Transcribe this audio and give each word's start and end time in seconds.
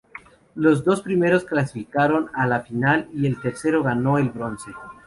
Los 0.55 0.83
dos 0.83 1.03
primero 1.03 1.39
clasificaron 1.45 2.31
a 2.33 2.47
la 2.47 2.61
final 2.61 3.07
y 3.13 3.27
el 3.27 3.39
tercero 3.39 3.83
ganó 3.83 4.17
el 4.17 4.29
bronce. 4.31 4.71